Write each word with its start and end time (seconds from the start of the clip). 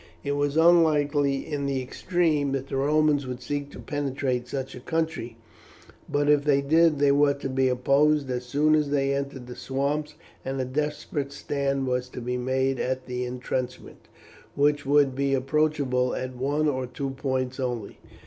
It 0.23 0.31
was 0.31 0.57
unlikely 0.57 1.45
in 1.45 1.67
the 1.67 1.79
extreme 1.79 2.53
that 2.53 2.69
the 2.69 2.75
Romans 2.77 3.27
would 3.27 3.39
seek 3.39 3.69
to 3.69 3.79
penetrate 3.79 4.47
such 4.47 4.73
a 4.73 4.79
country, 4.79 5.37
but 6.09 6.27
if 6.27 6.43
they 6.43 6.63
did 6.63 6.97
they 6.97 7.11
were 7.11 7.35
to 7.35 7.47
be 7.47 7.69
opposed 7.69 8.31
as 8.31 8.43
soon 8.45 8.73
as 8.73 8.89
they 8.89 9.13
entered 9.13 9.45
the 9.45 9.55
swamps, 9.55 10.15
and 10.43 10.59
a 10.59 10.65
desperate 10.65 11.31
stand 11.31 11.85
was 11.85 12.09
to 12.09 12.19
be 12.19 12.35
made 12.35 12.79
at 12.79 13.05
the 13.05 13.25
intrenchment, 13.25 14.07
which 14.55 14.87
would 14.87 15.13
be 15.13 15.35
approachable 15.35 16.15
at 16.15 16.35
one 16.35 16.67
or 16.67 16.87
two 16.87 17.11
points 17.11 17.59
only. 17.59 17.99